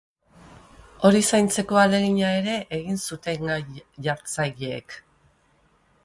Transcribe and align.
Hori 1.09 1.19
zaintzeko 1.25 1.77
ahalegina 1.81 2.31
ere 2.37 2.55
egin 2.77 2.97
zuten 3.09 3.45
gai 3.51 3.59
jartzaileek. 4.09 4.97